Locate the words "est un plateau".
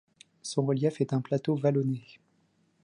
0.99-1.53